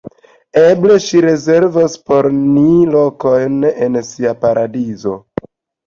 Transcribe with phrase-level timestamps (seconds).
[0.61, 2.67] Eble ŝi rezervos por ni
[2.99, 5.19] lokojn en sia paradizo.